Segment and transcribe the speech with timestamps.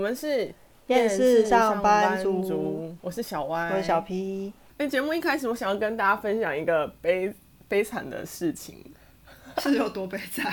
[0.00, 0.52] 们是
[0.86, 4.50] 厌世上班族，班族我是小歪，我是小 P。
[4.78, 7.32] 哎，节目一开始，我想要跟大家分享一个悲
[7.68, 8.82] 悲惨的事情，
[9.60, 10.52] 是有多悲惨？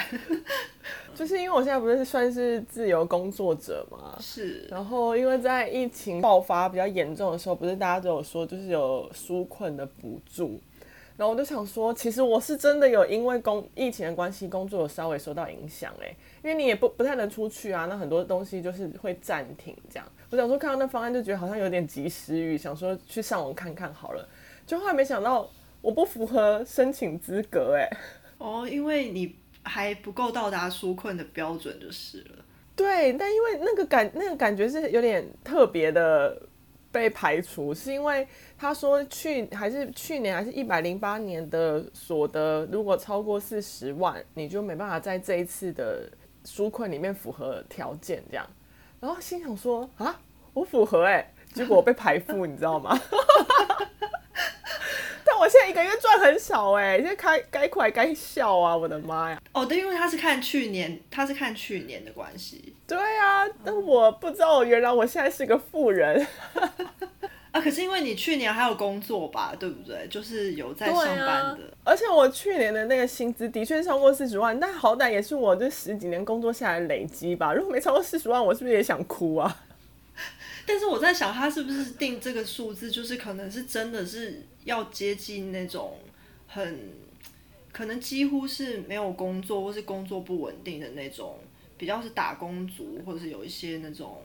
[1.16, 4.68] 就是因为我现在不是算是自由工作者嘛，是。
[4.70, 10.60] 然后因为在疫情爆发比较严重的时候，不是大家都有说，就是有纾困的补助。
[11.18, 20.08] 然后我就想说，其实我是真的有因为工疫情的关系，工作有稍微受到影响哎，因为你也不不太能出去啊，那很多东西就是会暂停这样。
[20.30, 24.30] 我想说看到那方案就觉得好像有点及时雨，想说去上网看看好了，
[24.68, 25.50] 就后来没想到
[25.82, 27.90] 我不符合申请资格哎。
[28.38, 32.46] 哦，因为你还不够到达纾困的标准就是了。
[32.76, 36.40] 对，但因为那个感那个感觉是有点特别的。
[36.92, 38.28] 被排除是因为
[38.58, 46.10] 他说去还是去年还是一百零八年的所得，如果超过四十万，你就没办法在这一次的
[46.46, 48.46] 纾困里面符合条件这样。
[49.00, 50.20] 然后心想说啊，
[50.54, 53.00] 我符合哎、欸，结果我被排 付，你知道吗？
[55.38, 59.40] 但我现在一个月赚很少哎、欸，现在该该快该笑啊，我的妈呀！
[59.54, 62.74] 哦，对，因为他是看去年，他是看去年的关系。
[62.88, 66.26] 对啊，但我不知道，原来我现在是个富人。
[67.52, 70.08] 啊，可是因为你去年还有工作吧，对不对？
[70.08, 71.22] 就是有在上班的。
[71.22, 77.54] 啊、而且我去年的那个薪资的确超过四十万，但好歹也是我这十几年工作下来累积吧。
[77.54, 79.56] 如果没超过四十万，我是不是也想哭啊？
[80.68, 85.98] 但是我在想，他是不是定这个数字，就是可能是真的是要接近那种
[86.46, 86.92] 很
[87.72, 91.40] 可能几乎是没有工作或是工作不稳定的那种，
[91.78, 94.22] 比较是打工族，或者是有一些那种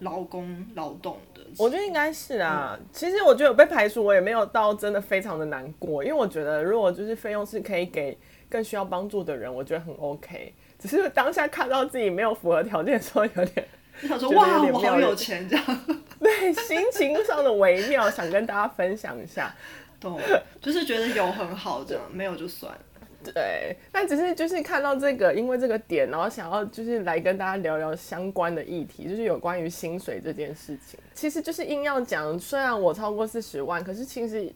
[0.00, 1.40] 劳工劳动的。
[1.56, 2.78] 我觉得应该是啊。
[2.92, 8.16] 其实我觉得我被排除，我也没有到真的非常的难过，因为我觉得如果就是费用是可以给
[8.50, 10.52] 更需要帮助的人，我觉得很 OK。
[10.78, 13.66] 只是当下看到自己没有符合条件的时候，有点。
[14.00, 15.64] 你想说哇，我好有钱 这样，
[16.20, 19.54] 对，心情上的微妙，想跟大家分享一下。
[19.98, 20.20] 懂，
[20.60, 22.78] 就是觉得有很好这样，没有就算了。
[23.24, 31.00] 对，但只是就是看到这个，因为这个点，然后想要就是来跟大家聊聊相关的议题，就是有关于薪水这件事情。
[31.14, 34.52] 其实就是硬要讲，虽然我超过四十万，可是其实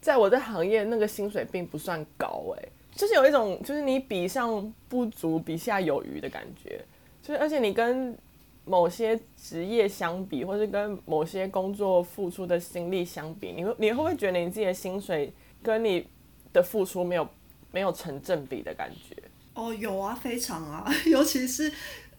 [0.00, 6.84] 在我的行业那个薪水并不算高哎，就是有一种就是你比上不足，比下有余的感觉，
[7.22, 8.14] 就是而且你跟。
[8.64, 16.06] 某些职业相比，或是跟某些工作付出的心力相比，你会你会不会觉得你自己的薪水跟你
[16.52, 17.28] 的付出没有
[17.72, 19.16] 没有成正比的感觉？
[19.54, 21.70] 哦，有啊，非常啊， 尤其是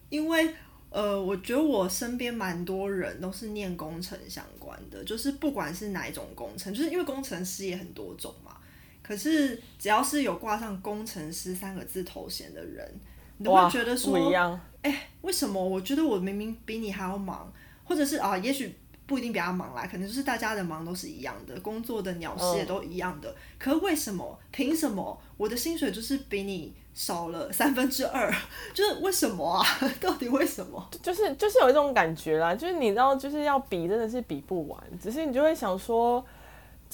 [0.10, 0.54] 因为
[0.90, 8.58] 呃，我觉得我身边蛮多人都是念工程相关的，就是不管是哪一种工程，就是因为工程师也很多种嘛。
[9.02, 13.00] 可是只要是有挂上工程师三个字头衔的人，
[13.38, 14.60] 你都会觉得说不一样。
[14.84, 17.52] 哎、欸，为什么我觉得我明明比你还要忙，
[17.84, 23.30] 或者是啊，也许不一定比他忙啦，可能就是大家的忙都是一样的，工作的鸟事也都一样的。
[23.30, 24.40] 嗯、可是为什么？
[24.52, 28.34] 凭什么我的薪水就是比你少了三分之二？
[28.74, 29.66] 就是为什么啊？
[30.00, 30.90] 到底为什么？
[31.02, 36.24] 就是就是有一种感觉啦，就是你知道，就是要比真的是比不完，只是你就会想说，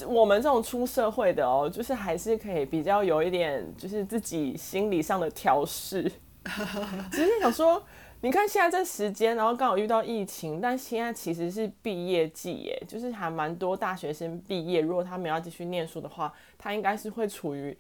[0.08, 6.12] 我们这种出社会的哦，就是还是可以比较有一点，就是自己心理上的调适。
[7.12, 7.86] 只是想说，
[8.22, 17.78] 你看现在这时间，然后刚好遇到疫情，但现在其实是毕业季耶，就是还蛮多大学生毕业，如果他们要继续念书的话，他应该是会处于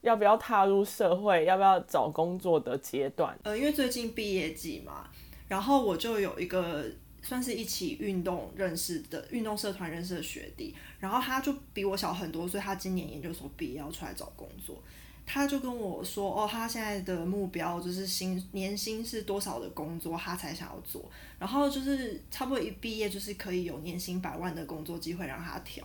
[0.00, 3.38] 要不要踏入社会，要不要找工作的阶段。
[3.42, 5.10] 呃，因为最近毕业季嘛，
[5.46, 6.86] 然后我就有一个
[7.22, 14.82] 算是一起运动认识的运动社团认识的学弟，然后他就比我小很多，所以他今年研究所毕业要出来找工作。
[15.30, 21.04] 他就跟我说：“哦，他现在的目标就是薪年薪是多少的工作，他才想要做。
[21.38, 25.84] 然后就是差不多一毕业，就是可以有年薪百万的工作机会让他挑。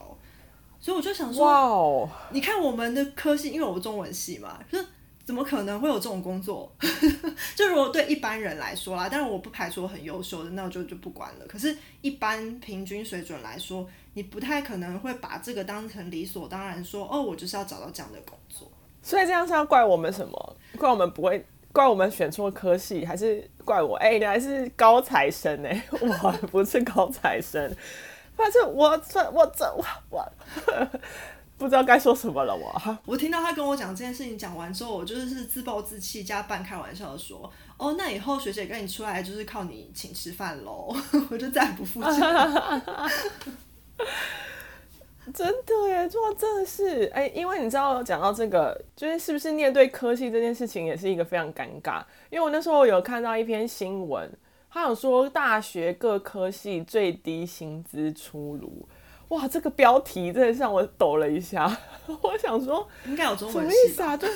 [0.79, 4.85] 所以我就想说，你看我们的科系，因为我中文系嘛，就是
[5.25, 6.73] 怎么可能会有这种工作？
[7.53, 11.45] 就如果对一般人来说啦，当然我不排除我很优秀的，那我就就不管了。
[11.47, 18.71] 可是，一般平均水准来说，你不太可能会把这个当成理所当然说，说哦，我就是要找到这样的工作。”
[19.03, 20.55] 所以这样是要怪我们什么？
[20.79, 23.95] 怪我们不会，怪我们选错科系，还是怪我？
[23.97, 27.75] 哎、你还是高材生哎、欸， 我不是高材生，
[28.35, 30.25] 反正我这我这我我
[31.57, 32.55] 不知道该说什么了。
[32.55, 40.93] 我我听到他跟我讲这件事情讲完之后，我就是自暴自弃加半开玩笑的说：“哦，那以后学姐跟你出来就是靠你请吃饭喽。”
[41.29, 42.09] 我就再也不负责。
[45.31, 52.03] 真的耶，做真的是哎，因为你知道，讲到这个，就是是不是念对科系这件事情，也是一个非常尴尬。
[52.29, 54.29] 因为我那时候有看到一篇新闻，
[54.69, 58.85] 他有说大学各科系最低薪资出炉，
[59.29, 61.77] 哇，这个标题真的让我抖了一下。
[62.21, 64.17] 我想说，应该有中文系，什么意思啊？
[64.17, 64.27] 就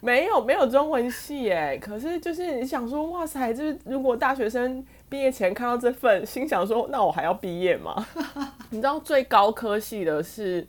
[0.00, 8.06] 没有没有中文系哎，可是就是你想说，哇塞，就是如果大学生毕业前看到这份，心想说，那我还要毕业吗？
[8.70, 10.66] 你知道最高科系的是？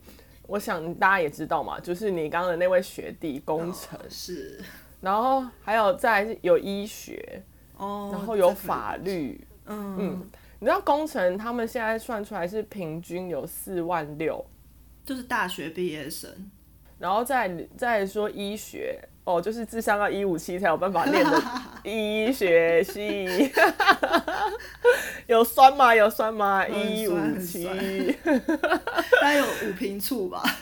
[0.47, 4.59] 我想大家也知道嘛，就是你刚刚的那位学弟工程、哦、是，
[4.99, 7.43] 然后还有在有医学
[7.77, 14.43] 哦，然后有法律，嗯嗯，你知道工程他们现在算出来是平均有四万六，
[15.05, 16.27] 就是大学毕业生，
[16.97, 18.99] 然后再再说医学。
[19.25, 21.43] 哦，就是智商要一五七才有办法练的
[21.85, 23.51] 医学系，
[25.27, 25.93] 有酸吗？
[25.93, 26.67] 有酸吗？
[26.67, 27.65] 一五七。
[29.21, 30.43] 大概有五瓶醋吧，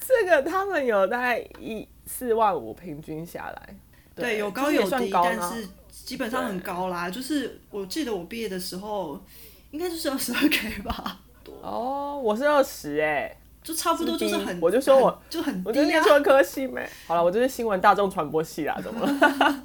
[0.00, 3.76] 这个他们有大概一四万五平均下来，
[4.14, 7.08] 对，对有高有低，但是基本上很高啦。
[7.08, 9.20] 就是我记得我毕业的时候，
[9.70, 11.20] 应该就是二十二 K 吧。
[11.62, 16.88] 哦，我是二十哎，就差不多就是很，我就说我就很低，我就念错科系没。
[17.06, 19.64] 好了，我就是新闻大众传播系啦，怎么了？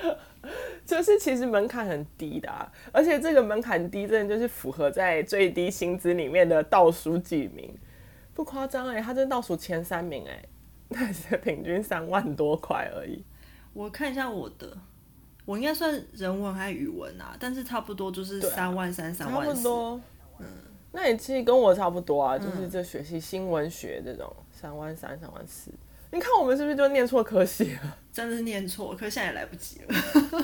[0.86, 7.76] 就是其实门槛很低的，啊，而且这个门槛低，真的就是符合在最低薪资里面的倒数几名，
[8.34, 10.42] 不夸张哎，他真倒数前三名哎，
[10.88, 13.22] 但是平均三万多块而已。
[13.74, 14.76] 我看一下我的，
[15.44, 17.36] 我应该算人文还是语文啊？
[17.38, 19.54] 但是差不多就是三万三、三万四。
[19.54, 20.00] 差不多，
[20.38, 20.46] 嗯，
[20.92, 25.70] 那你其实跟我差不多啊，就是这学系新闻学这种三万三、三万四。
[26.10, 27.96] 你看我们是不是就念错科系了？
[28.12, 29.94] 真的是念错，可是现在也来不及了。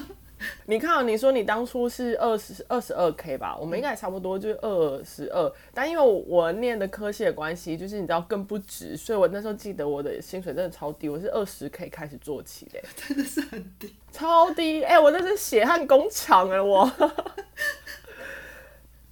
[0.67, 3.57] 你看、喔，你说你当初是二十二十二 K 吧？
[3.57, 5.51] 我们应该也差不多，就是二十二。
[5.73, 14.83] 但因为我念的科系的关系，就是你知道更不值，所以我那时候记得我的薪水真的超低，我是二十 K 开始做起的， 真的是很低，超低。
[14.83, 16.83] 哎、欸，我那是血汗工厂哎，我。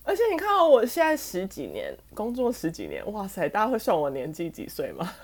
[0.04, 5.14] 而且你看我现在十几年工作十几年，哇塞，大家会算我年纪几岁吗？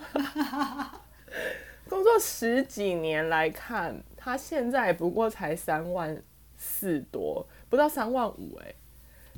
[1.88, 4.02] 工作十几年来看。
[4.20, 6.22] 他现在不过才三万
[6.56, 8.74] 四多，不到三万五哎，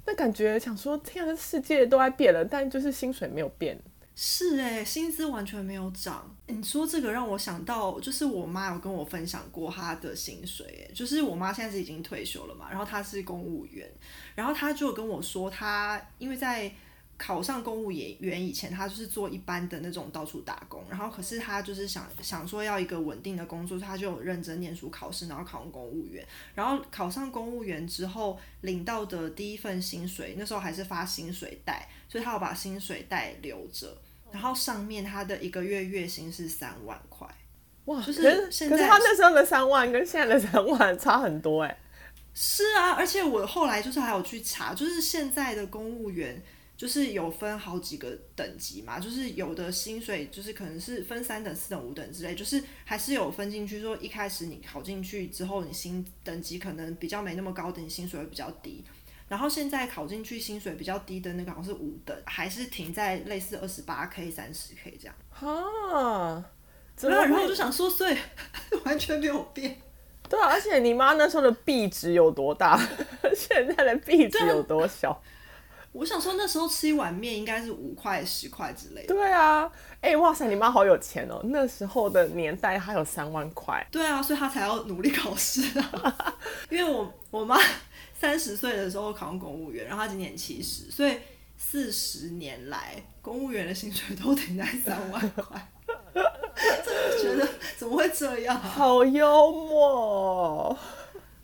[0.06, 3.78] 那感觉想说，天啊，世界都在变了，但就是薪水没有变。
[4.16, 6.34] 是哎，薪资完全没有涨。
[6.46, 13.88] 你说这个让我想到，就是我妈有跟我分享过她的薪水，哎，就是我妈现在是已经退休了嘛，然后她是公务员，
[14.34, 16.72] 然后她就跟我说，她因为在。
[17.22, 26.26] 考上公务员以前，他就是做一般的那种到处打工，然后可是他就是想想说要一个稳定的工作，他就有认真念书考试，然后考上公务员。
[26.54, 33.94] 然后考上公务员之后，领到的第一份薪水，那时候还是发薪水袋，所以他要把薪水袋留着。
[34.32, 37.28] 然后上面他的一个月月薪是三万块，
[37.84, 38.00] 哇！
[38.00, 41.78] 就是现在，可是他那时候的三万跟现在的三万差很多哎。
[42.32, 46.42] 是啊，而且我后来就是还有去查，就是现在的公务员。
[46.80, 53.82] 就是有分好几个等级嘛，就是有的薪水就是可能是分三等、四等、五等之类，就是还是有分进去。
[53.82, 58.82] 说一开始你考进去之后，你薪等级可能比较没那么高，等薪水会比较低。
[59.28, 65.14] 然后现在考进去薪水比较低的那个好像是五等，还是停在类似二十八 K、三十 K 这样。
[65.28, 66.42] 哈，
[66.96, 68.16] 怎么然后我就想说，所以
[68.86, 69.76] 完全没有变。
[70.30, 72.80] 对啊，而且你妈那时候的币值有多大？
[73.36, 75.22] 现在的币值有多小？
[75.92, 79.08] 我想说那时候吃一碗面应该是五块十块之类的。
[79.08, 79.70] 对啊，
[80.00, 81.40] 哎、欸，哇塞，你妈好有钱哦！
[81.44, 83.84] 那时候的年代她有三万块。
[83.90, 86.36] 对啊，所以她才要努力考试啊。
[86.70, 87.58] 因为我我妈
[88.18, 91.16] 三十岁的时候考上公务员，然后她今年七十，所以
[91.58, 95.68] 四十年来公务员的薪水都停在三万块。
[96.84, 98.56] 真的觉得怎么会这样？
[98.56, 100.78] 好幽默。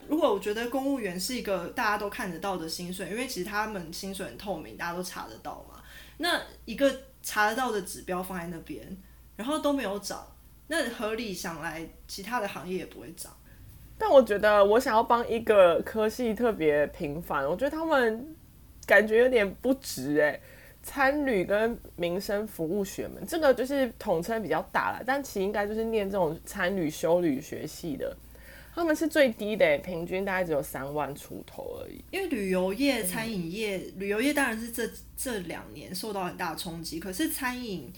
[0.08, 5.82] 如果我觉得公务员是一个大家都看得到的薪水，因为其实他们薪水很透明，大家都查得到嘛。
[6.18, 8.96] 那一个查得到的指标放在那边，
[9.36, 10.26] 然后都没有涨，
[10.68, 13.32] 那合理想来，其他的行业也不会涨。
[13.98, 18.36] 但我觉得我想要帮一个科系特别平凡，我觉得他们
[18.86, 20.40] 感觉有点不值哎。
[20.82, 28.16] 参旅跟民生服务学门，这个就是统称比较大了，但其实应该就是念这种参旅修旅学系的。
[28.76, 32.04] 他们是最低的，平均大概只有三万出头而已。
[32.10, 37.00] 因为旅游业、餐饮业，嗯、旅游业当然是这这两年受到很大冲击。
[37.00, 37.90] 可是餐饮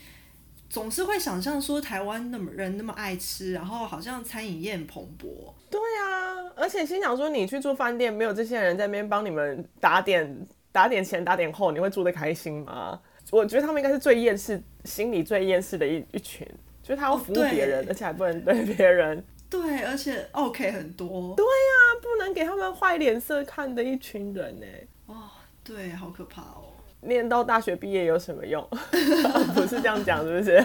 [0.71, 5.53] 总是会想象说，台湾那么人那么爱吃，然后好像餐饮业很蓬勃。
[5.69, 13.01] 对啊，而且心想说，你去住饭店，没有这些人在那边帮你们打点打点前打点后，你会住得开心吗？
[13.33, 16.47] 我觉得他们应该是最厌世，心里最厌世的一一群，
[16.85, 19.25] 就是他要服务别人，哦、而且还不能对别人。
[19.51, 21.35] 对，而且 OK 很多。
[21.35, 21.51] 对呀、
[21.95, 24.67] 啊，不能给他们坏脸色看的一群人呢。
[25.07, 25.31] 哦，
[25.65, 26.73] 对，好可怕哦。
[27.01, 28.63] 念到大学毕业有什么用？
[29.55, 30.65] 不是这样讲，是不是？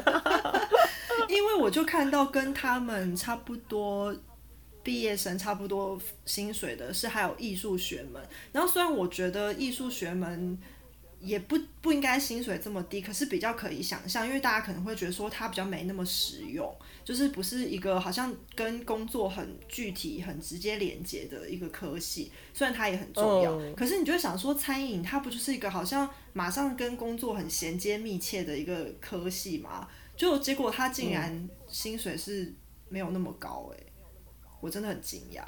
[1.29, 4.13] 因为我就看到跟他们差不多
[4.81, 8.21] 毕业生差不多薪水的是还有艺术学门。
[8.51, 10.57] 然后虽然我觉得艺术学门。
[11.23, 16.69] 也不不应该薪水这么低，可是比较可以想象，因为大家可能会觉得说它比较没那么实用，
[17.05, 22.29] 就是不是一个好像跟工作很具体、很直接连接的一个科系。
[22.53, 29.87] 虽然它也很重要，嗯、可是你就会想说，餐饮它不就是一个好像马上跟工作很衔接密切的一个科系吗？
[30.17, 32.53] 就结果它竟然薪水是
[32.89, 33.93] 没有那么高诶、欸，
[34.59, 35.41] 我真的很惊讶。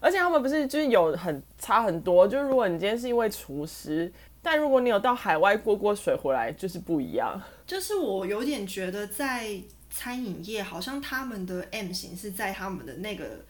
[0.00, 4.10] 而且他们不是就是有很差很多，就是如果你今天是一位厨师。
[4.42, 7.40] 但如果你有到海外过过水回来，就是不一样。
[7.66, 13.44] 就是我有点觉得，在餐饮业，好像他们的 M 型是在他们的那个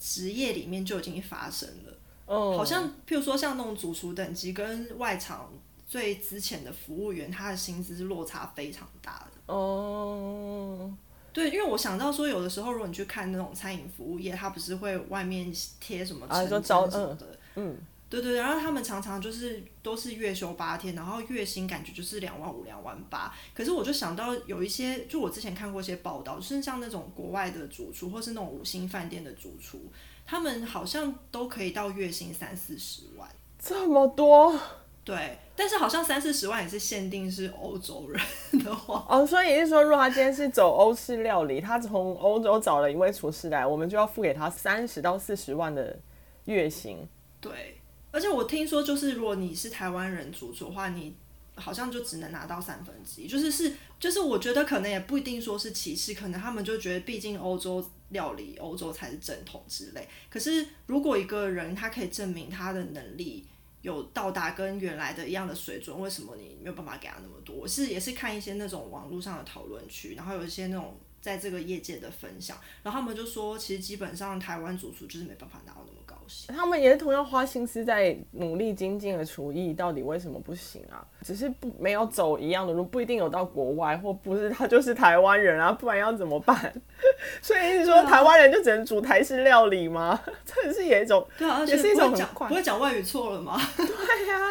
[0.00, 1.92] 职业里面就已经发生了。
[2.26, 5.50] 哦，好像譬如说像那种主厨等级跟外场
[5.86, 9.54] 最之前的服务员，他的薪资是落差非常大的。
[9.54, 10.92] 哦，
[11.32, 17.78] 对，因为我想到说，有的时候如果你去看那种餐饮服务业，他不是会外面贴什么成绩什么的，嗯。
[18.12, 23.34] 对对，然后他们常常就是都是月休八天，然后月薪感觉就是两万五、两万八。
[23.54, 29.90] 可是我就想到有一些，就我之前看过一些报道，就是像那种国外的主厨，或是那种五星饭店的主厨，
[30.26, 33.26] 他们好像都可以到月薪三四十万。
[33.58, 34.60] 这么多？
[35.02, 39.06] 对，但是好像三四十万也是限定是欧洲人的话。
[39.08, 45.98] 哦，所以也就是说，如果他今天是走欧式料理，他从欧洲找了一位厨师来，我们就要付给他三十到四十万的
[46.44, 47.08] 月薪。
[47.40, 47.78] 对。
[48.12, 51.16] 而且我听说，就是如果你是台湾人主厨的话，你
[51.56, 53.26] 好像就只能拿到三分之一。
[53.26, 60.06] 就是是，就是我觉得可能也不一定说是歧视，可能他们就觉得毕竟欧洲料理，欧洲才是正统之类。
[60.30, 63.46] 可是如果一个人他可以证明他的能力
[63.80, 67.56] 有到达跟原来的一样的水准，为什么你没有办法给他那么多？
[67.56, 76.52] 我是也是看一些那种网络上的讨论区，然后有一些那种在这个业界的分享，然后他们就说，其实基本上台湾主厨就是没办法拿到那么高薪。
[76.52, 81.06] 他们也是同样花心思在努力精进的厨艺，到底为什么不行啊？
[81.22, 86.74] 只是不没有走一样的路，不一定有到国外，或不是他就是台湾人啊，不然要怎么办？
[87.40, 90.20] 所以你说台湾人就只能煮台式料理吗？
[90.44, 93.56] 这也是也一种，对啊，也是一种讲不会讲外语错了吗？
[93.76, 94.50] 对呀、啊，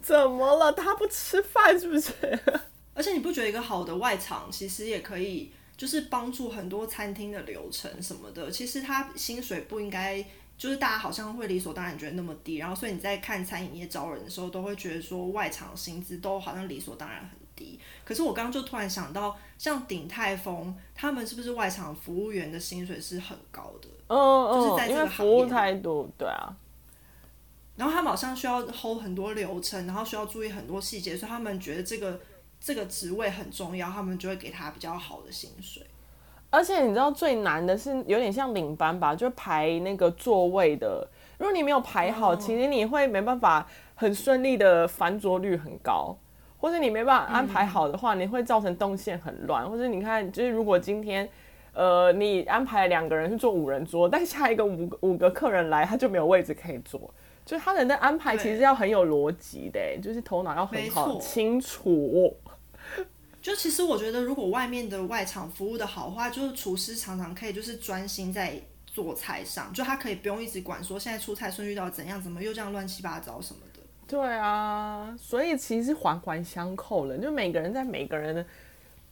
[0.00, 0.72] 怎么了？
[0.72, 2.12] 他不吃饭是不是？
[2.94, 8.50] 而且你不觉得一个好的外场其实也可以，就是帮助很多餐厅的流程什么的？
[8.50, 10.22] 其实他薪水不应该。
[10.58, 17.78] 就是大家好像会理所当然觉得那么低，然后所以你在看餐饮业招人的时候，都会觉得说外场薪资都好像理所当然很低。
[18.04, 23.88] 可是我刚刚就突然想到，像鼎泰丰，他们是不是外场服务员的薪水是很高的？
[24.08, 26.56] 嗯嗯，就是在这个服务态度，对啊。
[27.76, 32.20] 然后他们好像需要 hold 很多流程，然后需要注意很多细节，所以他们觉得这个
[32.60, 35.82] 这个职位很重要，他们就会给他比较好的薪水。
[36.50, 41.06] 而且你知道最难的是有点像领班吧，就排那个座位的。
[41.36, 46.16] 如果你没有排好，其实你会没办法很顺利的翻桌率很高，
[46.58, 49.70] 或者你没办法安排好的话，你会造成动线很乱。
[49.70, 51.28] 或者你看，就是如果今天
[51.74, 56.98] 呃你安排两个人去坐五人桌，但下一个五个五个客人来，他就没有位置可以坐。
[57.44, 62.34] 就是他人的安排其实要很有逻辑的，就是头脑要很好清楚。
[63.48, 73.80] 就其实我觉得，如果外面的外场服务的好的话，就是厨师常常可以就是专心在做菜上，就他可以不用一直管说现在出菜顺序到怎样，怎么又这样乱七八糟什么的。
[74.06, 78.46] 对啊，所以其实环环相扣了，就每个人在每个人的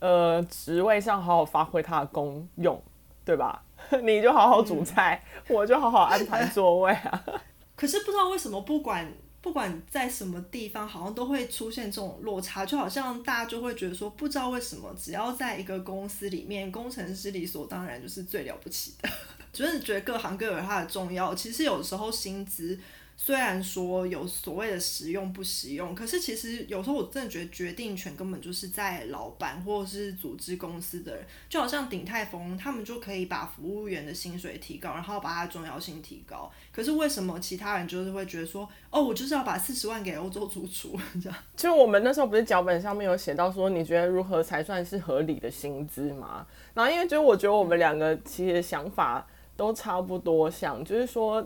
[0.00, 2.78] 呃职位上好好发挥他的功用，
[3.24, 3.62] 对吧？
[4.04, 7.24] 你就好好煮菜，嗯、我就好好安排座位啊。
[7.74, 9.10] 可是不知道为什么，不管。
[9.46, 19.08] 不管在什么地方，好像都会出现这种落差，就好像大家就会觉得说，不知道为什么，只要在一个公司里面，工程师理所当然就是最了不起的，
[19.52, 21.32] 就是觉得各行各业有它的重要。
[21.32, 22.76] 其实有时候薪资。
[23.18, 36.52] 虽然说有所谓的实用不实用，可是其实有时候我真的觉得决定权根本就是在老板或者是组织公司的人，就好像鼎泰丰，他们就可以把服务员的薪水提高，然后把它的重要性提高。
[36.70, 41.38] 可是为什么其他人就是会觉得说，哦，我就是要把四十万给欧洲主厨这样？
[41.56, 46.46] 就我们那时候不是脚本上面有写到说，你觉得如何才算是合理的薪资吗？
[46.74, 51.44] 然后因为就我觉得我们两个其实想法都差不多像，就是说。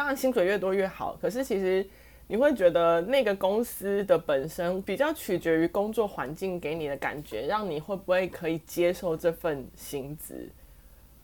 [0.00, 1.18] 当然，薪水越多越好。
[1.20, 1.86] 可是，其实
[2.26, 10.48] 你会觉得那个公司的本身比较取决于工作环境给你的感觉，让你会不会可以接受这份薪资？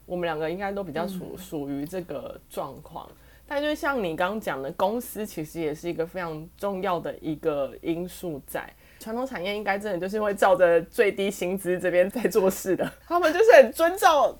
[0.05, 3.11] 我们两个应该都比较属属于这个状况。
[3.47, 8.71] 但就像你刚刚讲的，公司其实也是一个非常重要的一个因素在。
[9.01, 14.39] 传统产业应该真的就是会照着最低薪资这边在做事的， 他们就是很遵照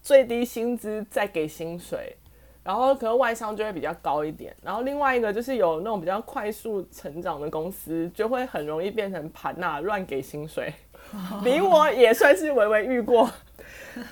[0.00, 2.16] 最低薪资在给薪水，
[2.64, 4.52] 然后可能外商就会比较高一点。
[4.62, 10.74] 然后另外一个就是有那种比较快速成长的公司，就会很容易变成盘呐乱给薪水。
[11.44, 13.30] 你我也算是微微遇过，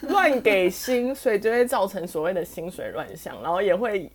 [0.03, 4.09] 乱给薪水就会造成所谓的薪水乱象，然后也会。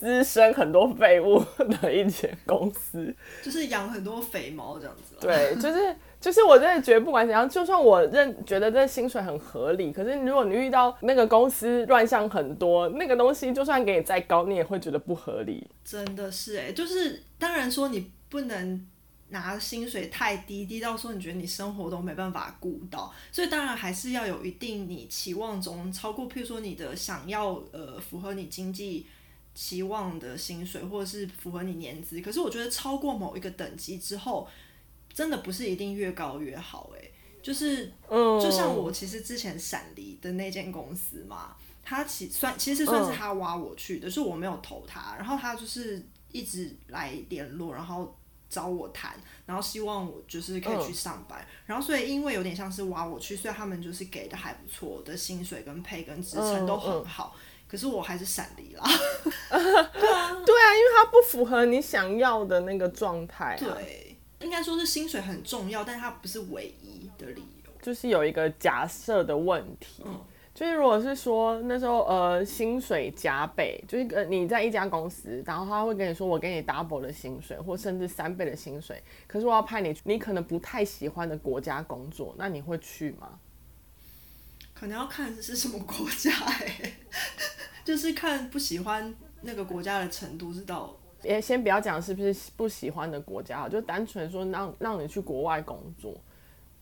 [0.00, 1.44] 滋生很多废物
[1.82, 5.16] 的一间公司，就是养很多肥猫这样子。
[5.20, 15.66] 对，就是就是我真的觉得不管怎样，就算我认觉得这薪水很合理，可是如果你遇到那个公司乱象很多，那个东西就算给你再高，你也会觉得不合理。
[15.84, 18.86] 真的是哎、就是当然说你不能
[19.28, 29.06] 拿薪水太低，低到说你觉得你生活都没办法顾到，所以当然还是要有一定你期望中超过，譬如说你的想要呃符合你经济。
[29.54, 34.46] 期望的薪水，或者是符合你年资，可是我觉得超过某一个等级之后，
[35.18, 48.16] 真的不是一定越高越好诶，就是，就像我其实之前闪离的那间公司嘛，他其算其实算是他挖我去的，是我没有投他，然后他就是一直来联络，然后
[48.48, 57.34] 找我谈，然后希望我就是可以去上班，然后所以因为有点像是挖我去，所以他们就是给的还不错的薪水跟配跟职称都很好。
[57.66, 58.84] 可是我还是闪离了，
[59.50, 63.58] 对啊，对啊，因为它不符合你想要的那个状态啊。
[63.58, 67.72] 对，应该说是薪水很重要，但是它不是唯一的理由。
[67.82, 70.20] 就是有一个假设的问题，嗯，
[70.54, 83.38] 就是如果是说那时候呃薪水加倍，就是呃你在一家公司，然后他会跟你说我给你 double 的薪水，或甚至三倍的薪水，可是我要派你，你可能不太喜欢的国家工作，那你会去吗？
[84.74, 86.94] 可能要看是什么国家哎、欸，
[87.84, 90.96] 就是看不喜欢那个国家的程度是到。
[91.22, 96.20] 也先不要讲是不是不喜欢的国家，就单纯说让让你去国外工作，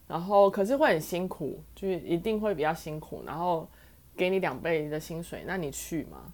[0.07, 3.69] 然后可是会很辛苦，就一定会比较辛苦，然后
[4.17, 6.33] 给你两倍的薪水，那你去吗？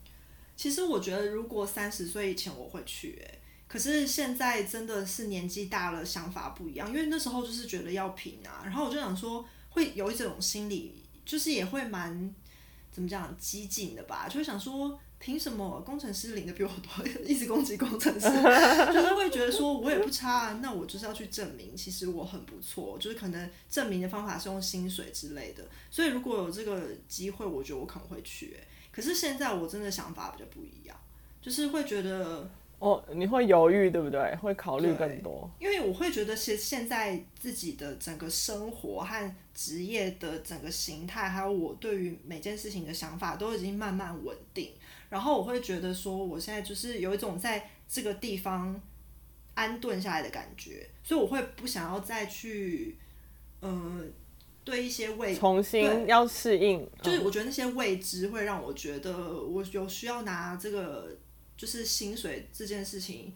[0.56, 3.38] 其实我觉得如果三十岁以前我会去哎、
[3.68, 11.00] 可是现在真的是年纪大了，想法不一样，因为那时候就是觉得要拼啊，然后我就想说会有一种心理。
[11.24, 12.34] 就是也会蛮
[12.90, 18.26] 怎么讲激进的吧，就会想说凭什么工程师领的比我多，一直攻击工程师，
[18.92, 30.96] 就是会觉得说我也不差啊，那我就是要去证明其实我很不错，就是可能证明的方法是用薪水之类的，所以如果有这个机会，我觉得我可能会去，欸，可是现在我真的想法比较不一样，
[31.40, 32.50] 就是会觉得。
[32.80, 34.34] 哦，你会犹豫对不对？
[34.42, 44.72] 会考虑更多，因为我会觉得，其实现在自己的整个生活和职业的整个形态，还有我对于每件事情的想法，都已经慢慢稳定。
[45.12, 48.80] 然后我会觉得说，我现在就是有一种在这个地方
[49.52, 52.96] 安顿下来的感觉，所以我会不想要再去，
[53.60, 54.02] 呃，
[54.64, 61.14] 对一些未重新要适应，就是我觉得那些未知会让我觉得我有需要拿这个。
[61.54, 63.32] 就是薪水这件事情，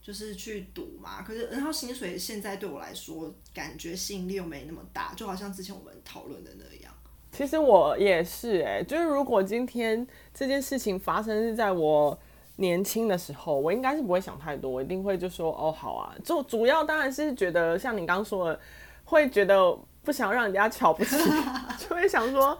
[0.00, 1.22] 就是去赌嘛。
[1.22, 6.94] 可是，然后薪水现在对我来说，感觉吸引力又没那么大，就好像之前我们讨论的那样。
[7.34, 12.16] 其实我也是哎、欸，就是如果今天这件事情发生是在我
[12.56, 16.14] 年轻的时候，我应该是不会想太多，我一定会就说哦好啊。
[16.22, 18.60] 就主要当然是觉得像你刚刚说的，
[19.04, 21.16] 会觉得不想让人家瞧不起，
[21.78, 22.56] 就会想说。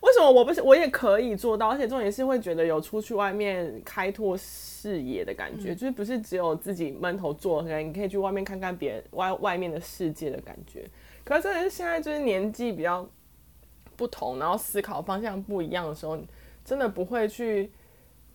[0.00, 1.68] 为什么我不是我也可以做到？
[1.68, 10.88] 而且重点是会觉得有出去外面开拓视野的感觉，嗯、就是不是只有自己闷头做，可能你可以去外面看看别人外外面的世界的感觉。
[11.22, 13.06] 可是真的是现在就是年纪比较
[14.00, 16.18] 不同，然后思考方向不一样的时候，
[16.64, 17.70] 真的不会去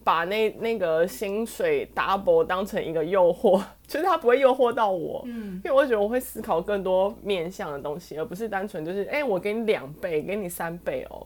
[0.04, 11.26] 把那那个薪水 double 当成一个诱惑， 就是它不会诱惑到我，嗯，因为我觉得我会思考更多面向的东西，而不是单纯就是哎、欸，我给你两倍，给你三倍哦。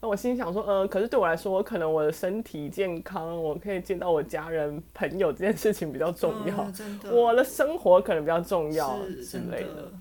[0.00, 6.56] 那我心想说，呃，可是对我来说，我可能我的身体健康，我可以见到我家人朋友这件事情比较重要，
[7.02, 9.92] 的，我的生活可能比较重要之类的。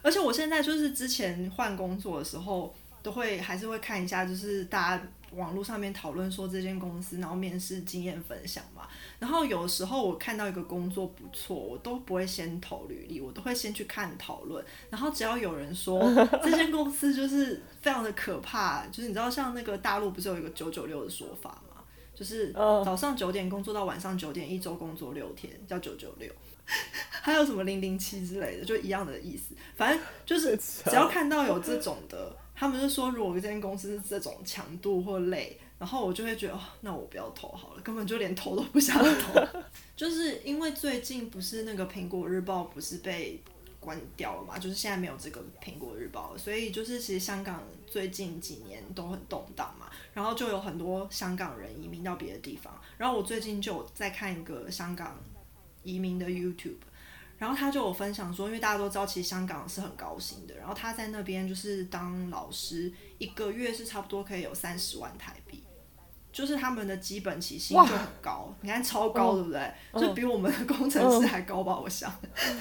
[0.00, 2.72] 而且我现在就是之前换工作的时候，
[3.08, 5.02] 都会还是会看一下，就是大家。
[5.32, 8.88] 网络上面讨论说这间公司，然后面试经验分享嘛。
[9.18, 14.64] 然后有时候我看到一个工作不错，我都不会先投履历，我都会先去看讨论。
[14.88, 16.00] 然后只要有人说
[16.42, 21.82] 这间公司就是非常的可怕，就是你知道像那个大陆不是有一个九九六的说法吗？
[22.14, 26.32] 就是早上九点工作到晚上九点，一周工作六天叫九九六。
[27.20, 29.54] 还有什么零零七之类的，就一样的意思。
[29.76, 30.56] 反正就是
[30.88, 32.34] 只要看到有这种的。
[32.58, 39.40] 他们就说，如果这间公司是这种强度或累，然后我就会觉得，哦，那我不要投好了，根本就连投都不想投。
[39.94, 43.40] 就是因为最近不是那个苹果日报不是被
[43.78, 55.16] 关掉了嘛，就是现在没有这个苹果日报，所以就是其实香港最近几年都很动荡嘛，然后就有很多香港人移民到别的地方，然后我最近就在看一个香港
[55.84, 56.74] 移民的 YouTube。
[57.38, 60.56] 然后他就有分享说，因为大家都知道，其实香港是很高薪的。
[60.56, 65.62] 然后他在那边就是当老师，一个月是差不多可以有三十万台币，
[66.32, 69.72] 就是他们的基本起薪就很高，你看超高，对不对？
[69.92, 72.12] 嗯、就比我们的工程师还高吧，嗯、我想。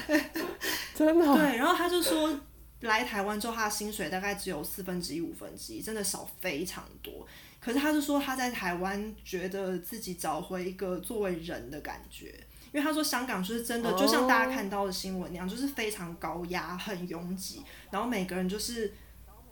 [0.93, 1.25] 真的。
[1.35, 2.39] 对，然后他就说，
[2.81, 7.25] 来台湾之后，他的薪水大概只有四分之一、五分之一，真的少非常多。
[7.59, 12.46] 可是他就说，他在台湾觉得自己找回一个作为人的感觉。
[12.73, 15.55] 因为他说香港就是真的，就像大家看到的新闻那样，oh.
[15.55, 18.93] 就是非常高压、很拥挤，然后每个人就是，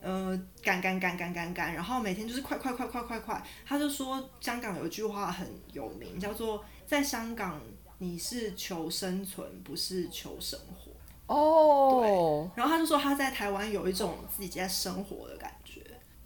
[0.02, 3.42] 呃，赶赶赶赶赶赶，然后每天就是快快快快快快。
[3.66, 7.62] 他就说香港有一句话很有名，叫做在香港
[8.00, 10.92] 你是求生存，不是求生活。
[11.34, 12.04] 哦，oh.
[12.04, 12.52] 对。
[12.56, 15.82] 然后他就说他在台湾有一种自己在生活的感觉。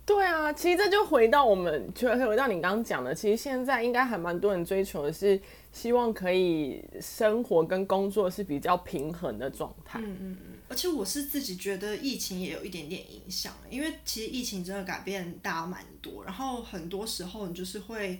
[0.06, 5.39] 对啊，其实这就回到我们，就回到你刚刚讲的，其实现在应该还蛮多人追求的是。
[5.71, 9.99] 希望可以生活跟工作是比较平衡的状态。
[9.99, 18.19] 嗯嗯嗯，而且我是自己觉得疫情也有一点点影响，因为其实疫情真的改变大家蛮多，然后很多时候你就是会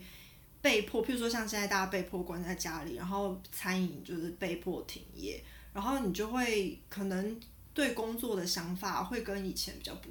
[0.62, 7.38] 被迫，譬如说像现在大家被迫关在家里，然后餐饮就是被迫停业，然后你就会可能
[7.74, 10.08] 对工作的想法会跟以前比较不。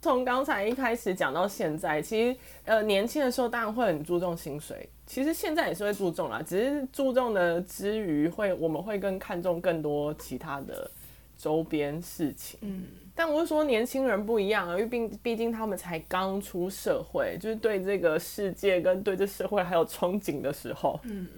[0.00, 10.90] 从刚才一开始讲到现在，其实呃年轻的时候当然会很注重薪水，其实现在也是会注重啦，只是注重的之余会我们会更看重更多其他的
[11.36, 12.58] 周边事情。
[12.62, 12.84] 嗯，
[13.14, 21.28] 但我是说年轻人不一样啊，因为毕毕竟他们才刚出社会，就是对这个世界跟对这社会还有憧憬的时候，嗯，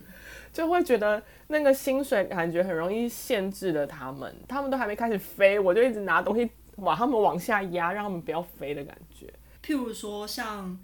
[0.53, 6.49] 就会觉得那个薪水感觉很容易限制了他们，他们都还没开始飞，我就一直拿东西。
[6.77, 9.33] 把他们往下压，让他们不要飞的感觉。
[9.65, 10.79] 譬如说，像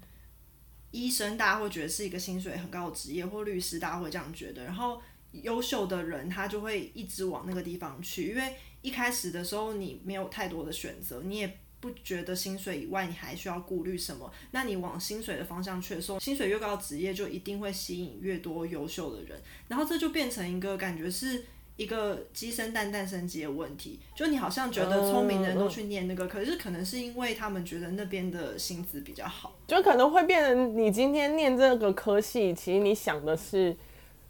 [0.91, 4.63] 医生，大家会觉得是一个薪水很高的职业，或律师，大家会这样觉得。
[4.63, 14.31] 然后，优秀的人他就会一直往那个地方去，因为一开始的时候你没有太多的选择，你也不觉得薪水以外你还需要顾虑什么。
[14.51, 21.45] 那你往薪水的方向去的时候，薪水越高的职业就一定会吸引越多优秀的人，然后这就变成一个感觉是。
[21.79, 33.73] 一个鸡生蛋，蛋生鸡的问题，就你好像觉得聪明的人都去念那个，嗯、可是可能是因为他们觉得那边的薪资比较好，就可能会变成你今天念这个科系，其实你想的是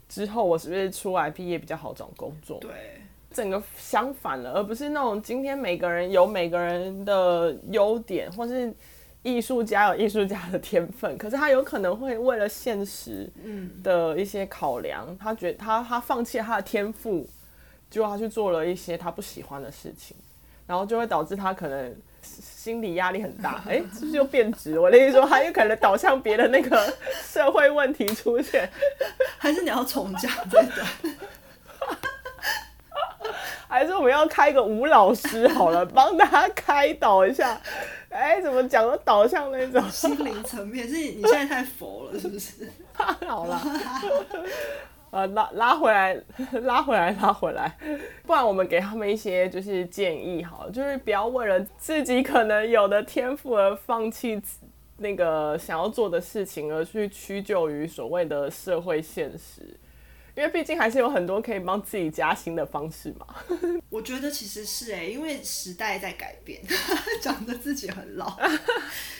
[0.08, 2.60] 之后我是不是出来毕业比较好找工作？
[2.60, 8.72] 对，整个相反了，而不是那种今天每个人有每个人的优点，或是
[9.24, 17.26] 艺术家有艺术家的天分，可是他有可能会为了现实嗯的一些考量，嗯、他觉得他他放弃了他的天赋。
[17.90, 20.16] 结果他去做了一些他不喜欢的事情，
[20.66, 23.60] 然后就会导致他可能心理压力很大。
[23.66, 24.78] 哎、欸，是不是又变质？
[24.78, 28.70] 我的意思说，他有可能导向别的那个社会问题出现，
[29.36, 30.86] 还是你要重讲这个？
[33.68, 37.60] 还是我们要开个吴老师好了，帮大家开导一下？
[38.08, 40.88] 哎、欸，怎么讲都导向那种心灵层面？
[40.88, 42.68] 是你现在太佛了，是不是？
[43.26, 43.62] 好了。
[45.10, 46.16] 呃，拉拉回来，
[46.62, 47.76] 拉回来，拉回来，
[48.24, 54.40] 不然我们给他们一些就是建议，哈，就是不要为了自己可能有的天赋而放弃
[54.98, 59.62] 那个想要做的事情，而去屈就于所谓的社会现实，
[60.36, 63.26] 因为毕竟还是有很多可以帮自己加薪的方式嘛。
[63.90, 66.60] 我觉得其实是哎、欸，因为时代在改变，
[67.20, 68.38] 讲得自己很老，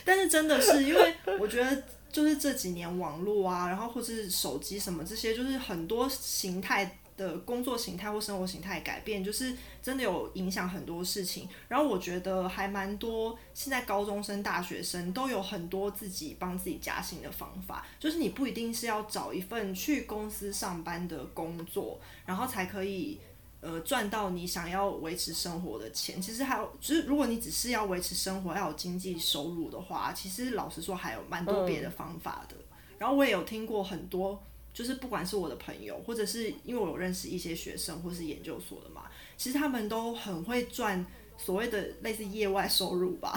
[0.04, 1.82] 但是真的是因为我觉得。
[2.12, 11.48] 就是这几年网络啊，然后或是手机什么这些，就是很多形态的工作形态或生活形态改变，就是真的有影响很多事情。
[11.68, 23.20] 然后我觉得还蛮多，现在高中生、大学生都有很多自己帮自己加薪的方法，就是你不一定是要找一份去公司上班的工作，然后才可以。
[23.60, 32.56] 呃，赚到你想要维持生活的钱，其实还有，就是如果你只是要维持生活，要有经济收入的话，其实老实说还有蛮多别的方法的。
[32.56, 34.42] 嗯、然后我也有听过很多，
[34.72, 39.02] 就是不管是我的朋友，或者是因为我有认识一些学生或是研究所的嘛，
[39.36, 41.04] 其实他们都很会赚
[41.36, 43.34] 所谓的类似业外收入吧。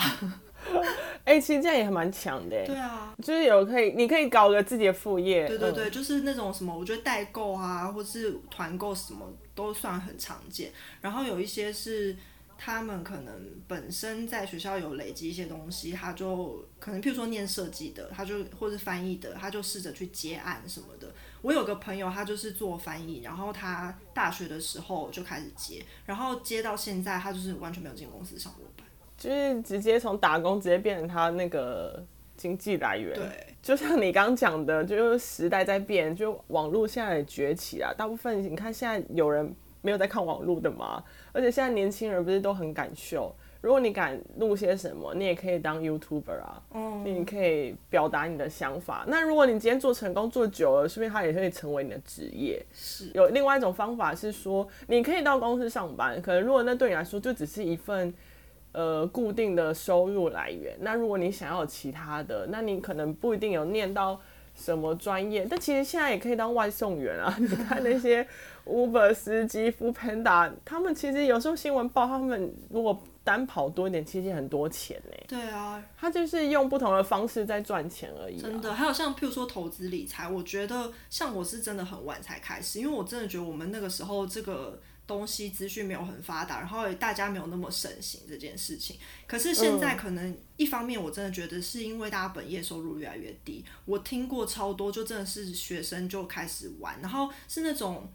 [1.26, 2.65] 哎、欸，其实这样也还蛮强的。
[2.65, 5.47] 对啊，就是有可以，你可以搞个自己的副业。
[5.47, 9.32] 对对对，嗯、就是那种什么，我觉得代购啊，或是团购什么。
[9.56, 12.17] 都算很常见，然后有一些是
[12.58, 13.34] 他们可能
[13.67, 21.13] 本身在学校有累积一些东西，他就可能譬如说念设计的，他就或是翻译的，他就试着去接案什么的。
[21.43, 28.88] 我有个朋友，他就是做翻译，然后他大学的时候就开始接，然后接到现在，他就是完全没有进公司上过班，
[29.23, 32.03] 就是直接从打工直接变成他那个
[32.36, 33.15] 经济来源。
[33.15, 37.93] 对，就像你刚讲的，就是时代在变，就网络现在也崛起啊。
[37.97, 41.01] 大部分你看现在有人没有在看网络的吗？
[41.31, 43.33] 而且现在年轻人不是都很敢秀？
[43.62, 49.05] 如果你敢录些什么，你也可以当 YouTuber 啊，嗯，你可以表达你的想法。
[49.07, 52.62] 那如果你今天做成功做久了，说不定它也可以成为你的职业。
[52.73, 53.09] 是。
[53.13, 58.13] 有另外一种方法是说，你可以到公司上班，可能如果那对你来说就只是一份
[58.73, 60.75] 呃固定的收入来源。
[60.81, 64.19] 那如果你想要有其他的，那你可能不一定有念到
[64.53, 67.33] 什么专业，但其实现在也可以当外送员啊。
[67.39, 68.27] 你看那些
[68.65, 73.01] Uber 司机、Foodpanda，他们其实有时候新闻报他们如果。
[73.25, 75.15] 单跑多一点，其实很多钱呢。
[75.29, 78.41] 对啊，他就是用不同的方式在赚钱而已啊。
[78.41, 88.97] 真的，还有像譬如说投资理财，我觉得像我是真的很晚才开始，因为我真的觉得我们那个时候这个东西资讯没有很发达，然后大家没有那么盛行这件事情。
[89.27, 98.09] 可是现在可能一方面，我真的觉得是因为大家本业收入越来越低，我听过超多，就真的是学生就开始玩，然后是那种。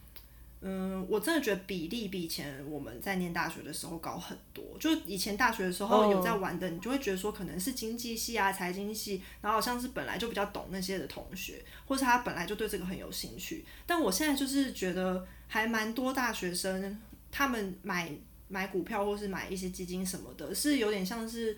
[0.60, 4.64] 嗯，我真的觉得比例比以前我们在念大学的时候高很多。
[4.80, 6.74] 就以前大学的时候有在玩的，oh.
[6.74, 13.64] 你就会觉得说可能是经济系啊、财经系，然后好像是本来就比较懂那些的同学，或是他本来就对这个很有兴趣。
[13.86, 16.98] 但我现在就是觉得还蛮多大学生，
[17.30, 18.10] 他们买
[18.48, 21.56] 买股票或是买一些基金什么的，是有点像是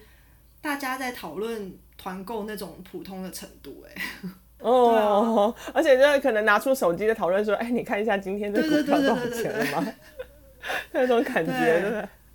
[0.60, 4.30] 大家在讨论团购那种普通的程度，欸，哎。
[4.60, 9.92] 哦，啊、而且就是可能拿出手机在讨论说，哎、欸，你看一下今天这股票多少钱了吗？
[10.92, 11.80] 那种感觉，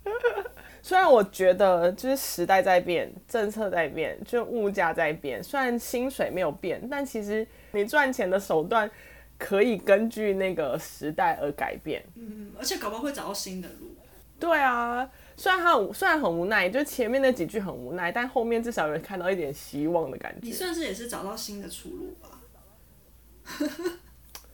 [0.02, 0.44] 对不对？
[0.82, 8.90] 虽然我觉得就是时代在变，政策在变，就物价在变，虽然薪水没有变，但其实你赚钱的手段
[9.38, 12.02] 可以根据那个时代而改变。
[12.14, 13.94] 嗯，而且搞不好会找到新的路。
[14.38, 15.08] 对啊。
[15.36, 20.46] 虽然他虽然很无奈，就前面那几句很无奈，但后面至少有看到一点希望的感觉。
[20.46, 22.40] 你算是也是找到新的出路吧？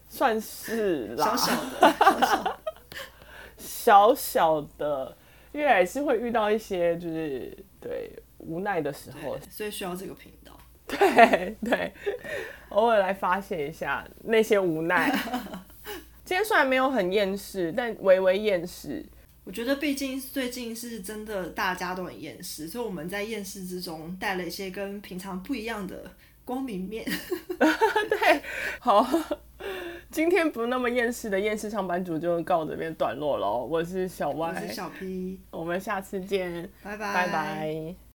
[0.08, 2.60] 算是啦，小小的，小小的，
[3.56, 5.16] 小小的，
[5.52, 10.52] 因为还是会遇到一些就是对无奈的时候，所以需要这个频道。
[10.86, 11.94] 对对，
[12.70, 15.10] 偶尔来发泄一下那些无奈。
[16.24, 19.04] 今天虽然没有很厌世，但微微厌世。
[19.44, 26.10] 我觉得，毕竟最近是真的，大家都很厌世，所以我们在厌世之中带了一些跟平常不一样的
[26.44, 27.04] 光明面。
[27.58, 28.42] 对，
[28.78, 29.04] 好，
[30.10, 33.66] 今天不那么厌世的厌世上班族就告这边段落喽。
[33.68, 38.02] 我是小 Y，，我是小 P，我们下次见，拜拜，拜拜。